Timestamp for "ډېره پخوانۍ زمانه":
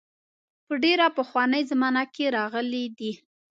0.83-2.03